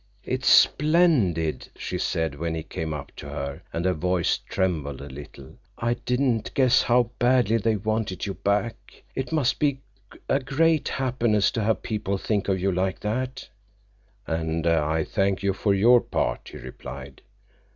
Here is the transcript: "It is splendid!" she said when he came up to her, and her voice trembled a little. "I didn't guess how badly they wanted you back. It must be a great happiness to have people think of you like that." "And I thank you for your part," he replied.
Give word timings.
"It 0.23 0.41
is 0.41 0.47
splendid!" 0.49 1.69
she 1.75 1.99
said 1.99 2.33
when 2.33 2.55
he 2.55 2.63
came 2.63 2.91
up 2.91 3.11
to 3.17 3.29
her, 3.29 3.61
and 3.71 3.85
her 3.85 3.93
voice 3.93 4.39
trembled 4.49 4.99
a 4.99 5.05
little. 5.07 5.59
"I 5.77 5.93
didn't 5.93 6.55
guess 6.55 6.81
how 6.81 7.11
badly 7.19 7.57
they 7.57 7.75
wanted 7.75 8.25
you 8.25 8.33
back. 8.33 9.03
It 9.13 9.31
must 9.31 9.59
be 9.59 9.79
a 10.27 10.39
great 10.39 10.87
happiness 10.87 11.51
to 11.51 11.61
have 11.61 11.83
people 11.83 12.17
think 12.17 12.47
of 12.47 12.59
you 12.59 12.71
like 12.71 12.99
that." 13.01 13.47
"And 14.25 14.65
I 14.65 15.03
thank 15.03 15.43
you 15.43 15.53
for 15.53 15.71
your 15.75 16.01
part," 16.01 16.49
he 16.51 16.57
replied. 16.57 17.21